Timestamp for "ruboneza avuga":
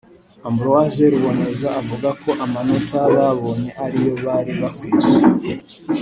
1.13-2.09